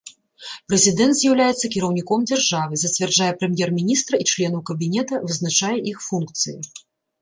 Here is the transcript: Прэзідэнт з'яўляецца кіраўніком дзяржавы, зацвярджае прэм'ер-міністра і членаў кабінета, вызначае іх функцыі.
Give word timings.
Прэзідэнт 0.69 1.15
з'яўляецца 1.19 1.69
кіраўніком 1.75 2.25
дзяржавы, 2.33 2.73
зацвярджае 2.85 3.31
прэм'ер-міністра 3.45 4.15
і 4.25 4.31
членаў 4.35 4.61
кабінета, 4.75 5.25
вызначае 5.31 5.75
іх 5.95 6.07
функцыі. 6.13 6.61